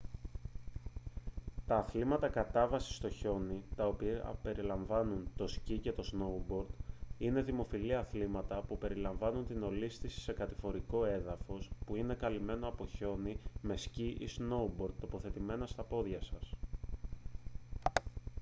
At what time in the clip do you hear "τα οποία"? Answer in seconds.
3.75-4.35